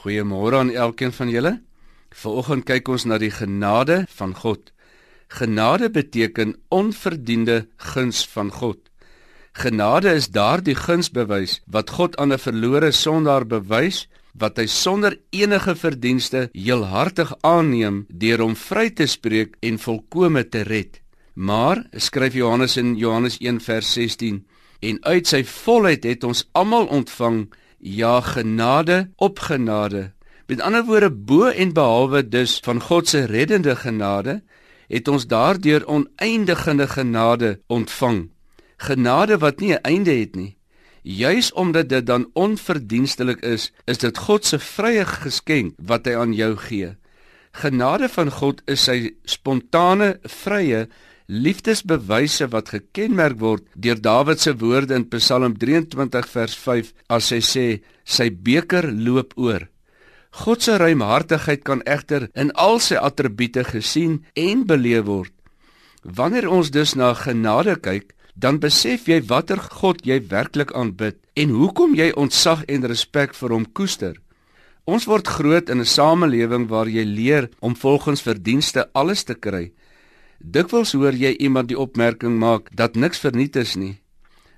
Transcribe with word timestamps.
Goeiemôre 0.00 0.56
aan 0.56 0.70
elkeen 0.72 1.12
van 1.12 1.28
julle. 1.28 1.58
Vanoggend 2.16 2.64
kyk 2.64 2.88
ons 2.88 3.04
na 3.04 3.18
die 3.20 3.32
genade 3.34 4.06
van 4.16 4.32
God. 4.32 4.70
Genade 5.28 5.90
beteken 5.92 6.54
onverdiende 6.72 7.66
guns 7.76 8.22
van 8.32 8.48
God. 8.48 8.78
Genade 9.52 10.14
is 10.16 10.30
daardie 10.32 10.74
gunsbewys 10.78 11.58
wat 11.66 11.92
God 11.98 12.16
aan 12.16 12.32
'n 12.32 12.38
verlore 12.38 12.90
sondaar 12.92 13.44
bewys 13.44 14.08
wat 14.32 14.56
hy 14.56 14.66
sonder 14.66 15.18
enige 15.30 15.74
verdienste 15.76 16.48
heelhartig 16.52 17.34
aanneem 17.42 18.06
deur 18.08 18.40
hom 18.40 18.56
vry 18.56 18.88
te 18.90 19.06
spreek 19.06 19.56
en 19.60 19.78
volkome 19.78 20.48
te 20.48 20.62
red. 20.62 21.00
Maar 21.34 21.84
skryf 21.92 22.34
Johannes 22.34 22.76
in 22.76 22.96
Johannes 22.96 23.36
1 23.40 23.60
vers 23.60 23.92
16 23.92 24.46
en 24.80 25.04
uit 25.04 25.26
sy 25.26 25.44
volheid 25.44 26.04
het 26.04 26.24
ons 26.24 26.48
almal 26.52 26.86
ontvang 26.86 27.48
ja 27.80 28.20
genade 28.20 29.10
op 29.16 29.38
genade. 29.38 30.12
Met 30.46 30.60
ander 30.60 30.84
woorde 30.84 31.10
bo 31.10 31.46
en 31.46 31.72
behalwe 31.72 32.28
dus 32.28 32.58
van 32.62 32.80
God 32.80 33.08
se 33.08 33.24
reddende 33.24 33.76
genade 33.76 34.42
het 34.88 35.08
ons 35.08 35.26
daardeur 35.26 35.86
oneindige 35.86 36.86
genade 36.88 37.60
ontvang. 37.66 38.30
Genade 38.76 39.38
wat 39.38 39.60
nie 39.60 39.72
'n 39.72 39.82
einde 39.82 40.10
het 40.10 40.34
nie. 40.34 40.56
Juis 41.02 41.52
omdat 41.52 41.88
dit 41.88 42.06
dan 42.06 42.30
onverdienstelik 42.32 43.40
is, 43.40 43.72
is 43.84 43.98
dit 43.98 44.18
God 44.18 44.44
se 44.44 44.58
vrye 44.58 45.04
geskenk 45.04 45.74
wat 45.76 46.04
hy 46.04 46.14
aan 46.14 46.32
jou 46.32 46.56
gee. 46.56 46.96
Genade 47.50 48.08
van 48.08 48.30
God 48.30 48.62
is 48.64 48.84
sy 48.84 49.14
spontane, 49.24 50.18
vrye 50.22 50.88
liefdesbewyse 51.30 52.48
wat 52.50 52.72
gekenmerk 52.74 53.38
word 53.38 53.66
deur 53.78 53.98
Dawid 54.02 54.40
se 54.42 54.54
woorde 54.58 54.96
in 54.98 55.06
Psalm 55.12 55.54
23 55.58 56.26
vers 56.34 56.56
5 56.58 56.92
as 57.08 57.30
hy 57.30 57.40
sê 57.44 57.66
sy 58.04 58.30
beker 58.30 58.90
loop 58.90 59.36
oor. 59.38 59.68
God 60.42 60.62
se 60.62 60.76
ruimhartigheid 60.78 61.62
kan 61.66 61.82
egter 61.86 62.28
in 62.34 62.50
al 62.58 62.80
sy 62.82 62.98
attribute 62.98 63.62
gesien 63.70 64.24
en 64.34 64.64
beleef 64.66 65.06
word. 65.06 65.34
Wanneer 66.02 66.48
ons 66.50 66.70
dus 66.74 66.96
na 66.98 67.12
genade 67.14 67.76
kyk, 67.82 68.14
dan 68.34 68.58
besef 68.58 69.06
jy 69.10 69.20
watter 69.28 69.60
God 69.80 70.02
jy 70.06 70.18
werklik 70.30 70.72
aanbid 70.74 71.18
en 71.38 71.54
hoekom 71.54 71.94
jy 71.98 72.10
ontzag 72.16 72.64
en 72.66 72.86
respek 72.90 73.34
vir 73.36 73.54
hom 73.54 73.66
koester. 73.66 74.16
Ons 74.90 75.06
word 75.06 75.28
groot 75.28 75.70
in 75.70 75.80
'n 75.80 75.86
samelewing 75.86 76.66
waar 76.66 76.88
jy 76.88 77.04
leer 77.04 77.50
om 77.60 77.76
volgens 77.76 78.22
verdienste 78.22 78.88
alles 78.94 79.24
te 79.24 79.34
kry 79.34 79.70
Dikwels 80.40 80.94
hoor 80.96 81.12
jy 81.12 81.34
iemand 81.36 81.68
die 81.68 81.78
opmerking 81.78 82.38
maak 82.40 82.70
dat 82.72 82.96
niks 82.96 83.20
verniet 83.20 83.56
is 83.60 83.76
nie. 83.76 84.00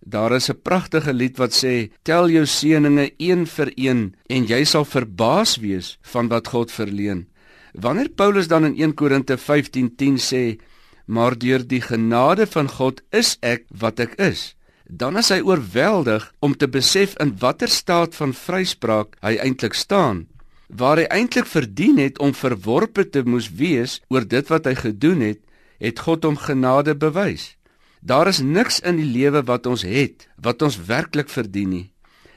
Daar 0.00 0.32
is 0.32 0.48
'n 0.48 0.62
pragtige 0.62 1.12
lied 1.12 1.36
wat 1.36 1.52
sê: 1.52 1.90
"Tel 2.02 2.30
jou 2.30 2.46
seëninge 2.46 3.12
een 3.18 3.46
vir 3.46 3.72
een 3.76 4.14
en 4.28 4.46
jy 4.46 4.64
sal 4.64 4.84
verbaas 4.84 5.56
wees 5.56 5.98
van 6.02 6.28
wat 6.28 6.48
God 6.48 6.70
verleen." 6.72 7.26
Wanneer 7.74 8.08
Paulus 8.08 8.48
dan 8.48 8.64
in 8.64 8.74
1 8.76 8.94
Korinte 8.94 9.36
15:10 9.36 10.16
sê: 10.16 10.58
"Maar 11.06 11.38
deur 11.38 11.66
die 11.66 11.80
genade 11.80 12.46
van 12.46 12.68
God 12.68 13.02
is 13.10 13.36
ek 13.40 13.64
wat 13.68 14.00
ek 14.00 14.14
is," 14.14 14.56
dan 14.88 15.16
is 15.16 15.28
hy 15.28 15.40
oorweldig 15.40 16.32
om 16.40 16.56
te 16.56 16.68
besef 16.68 17.16
in 17.18 17.36
watter 17.38 17.68
staat 17.68 18.14
van 18.14 18.32
vryspraak 18.32 19.16
hy 19.20 19.36
eintlik 19.36 19.74
staan. 19.74 20.26
Waar 20.68 20.96
hy 20.96 21.04
eintlik 21.04 21.46
verdien 21.46 21.98
het 21.98 22.18
om 22.18 22.34
verworpe 22.34 23.10
te 23.10 23.22
moes 23.22 23.50
wees 23.50 24.00
oor 24.08 24.26
dit 24.26 24.48
wat 24.48 24.64
hy 24.64 24.74
gedoen 24.74 25.20
het, 25.20 25.38
het 25.78 26.02
God 26.06 26.24
hom 26.24 26.36
genade 26.36 26.96
bewys. 26.96 27.54
Daar 28.00 28.28
is 28.28 28.40
niks 28.40 28.80
in 28.80 29.00
die 29.00 29.08
lewe 29.08 29.42
wat 29.48 29.66
ons 29.66 29.82
het 29.82 30.28
wat 30.36 30.62
ons 30.62 30.78
werklik 30.88 31.28
verdien 31.32 31.72
nie. 31.72 31.86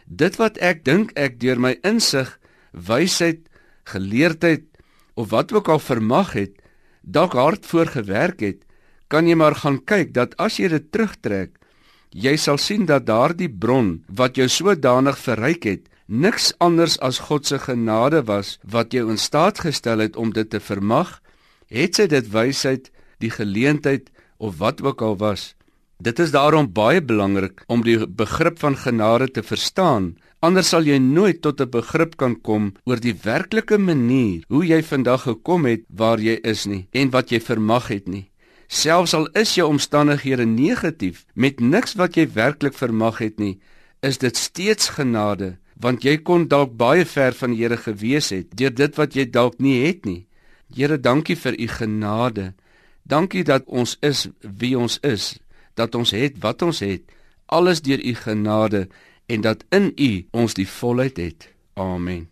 Dit 0.05 0.39
wat 0.41 0.57
ek 0.57 0.83
dink 0.85 1.11
ek 1.13 1.37
deur 1.41 1.59
my 1.61 1.75
insig, 1.85 2.31
wysheid, 2.73 3.45
geleerdheid 3.85 4.65
of 5.13 5.29
wat 5.29 5.53
ook 5.53 5.69
al 5.69 5.81
vermag 5.83 6.33
het, 6.33 6.55
dalk 7.01 7.35
hard 7.37 7.65
voorgewerk 7.65 8.41
het, 8.41 8.65
kan 9.09 9.27
jy 9.27 9.35
maar 9.37 9.57
gaan 9.57 9.79
kyk 9.85 10.13
dat 10.13 10.35
as 10.37 10.59
jy 10.61 10.69
dit 10.69 10.91
terugtrek, 10.93 11.55
jy 12.09 12.35
sal 12.37 12.57
sien 12.57 12.85
dat 12.89 13.05
daardie 13.05 13.49
bron 13.49 13.99
wat 14.09 14.37
jou 14.37 14.47
sodanig 14.49 15.17
verryk 15.17 15.65
het, 15.65 15.83
niks 16.09 16.53
anders 16.57 16.97
as 17.05 17.21
God 17.29 17.45
se 17.45 17.59
genade 17.61 18.23
was 18.25 18.57
wat 18.63 18.93
jou 18.93 19.09
in 19.09 19.17
staat 19.21 19.61
gestel 19.61 20.01
het 20.01 20.17
om 20.17 20.33
dit 20.33 20.49
te 20.49 20.59
vermag, 20.59 21.19
het 21.69 21.99
sy 21.99 22.07
dit 22.09 22.25
wysheid 22.33 22.89
die 23.19 23.31
geleentheid 23.31 24.09
of 24.37 24.57
wat 24.57 24.81
ook 24.81 25.01
al 25.01 25.17
was. 25.17 25.53
Dit 25.99 26.19
is 26.19 26.31
daarom 26.31 26.71
baie 26.71 27.01
belangrik 27.03 27.63
om 27.67 27.83
die 27.83 27.97
begrip 28.07 28.59
van 28.59 28.77
genade 28.79 29.27
te 29.35 29.43
verstaan, 29.43 30.13
anders 30.39 30.71
sal 30.71 30.87
jy 30.87 30.97
nooit 30.97 31.41
tot 31.41 31.61
'n 31.61 31.69
begrip 31.69 32.15
kan 32.17 32.35
kom 32.41 32.73
oor 32.85 32.99
die 32.99 33.15
werklike 33.23 33.77
manier 33.77 34.43
hoe 34.47 34.65
jy 34.65 34.81
vandag 34.83 35.21
gekom 35.27 35.65
het 35.65 35.83
waar 35.89 36.19
jy 36.19 36.39
is 36.43 36.65
nie 36.65 36.87
en 36.91 37.09
wat 37.09 37.31
jy 37.31 37.39
vermag 37.39 37.87
het 37.87 38.07
nie. 38.07 38.29
Selfs 38.67 39.13
al 39.13 39.27
is 39.33 39.55
jou 39.55 39.67
omstandighede 39.67 40.45
negatief 40.45 41.25
met 41.33 41.59
niks 41.59 41.95
wat 41.95 42.15
jy 42.15 42.27
werklik 42.33 42.73
vermag 42.73 43.17
het 43.17 43.39
nie, 43.39 43.59
is 44.01 44.17
dit 44.17 44.37
steeds 44.37 44.89
genade 44.89 45.57
want 45.79 46.03
jy 46.03 46.17
kon 46.27 46.47
dalk 46.51 46.75
baie 46.77 47.05
ver 47.07 47.33
van 47.33 47.53
die 47.55 47.63
Here 47.63 47.77
gewees 47.77 48.29
het 48.35 48.51
deur 48.55 48.73
dit 48.75 48.97
wat 48.99 49.15
jy 49.15 49.25
dalk 49.25 49.59
nie 49.59 49.87
het 49.87 50.05
nie. 50.05 50.25
Here, 50.75 50.99
dankie 50.99 51.35
vir 51.35 51.55
u 51.57 51.67
genade. 51.67 52.53
Dankie 53.09 53.43
dat 53.43 53.65
ons 53.65 53.95
is 54.05 54.27
wie 54.41 54.75
ons 54.77 54.99
is, 55.01 55.39
dat 55.73 55.95
ons 55.97 56.11
het 56.13 56.37
wat 56.43 56.61
ons 56.61 56.79
het, 56.85 57.01
alles 57.49 57.81
deur 57.81 58.01
u 58.05 58.13
genade 58.13 58.87
en 59.25 59.41
dat 59.41 59.65
in 59.73 59.91
u 59.95 60.11
ons 60.31 60.53
die 60.53 60.67
volheid 60.69 61.17
het. 61.17 61.49
Amen. 61.73 62.29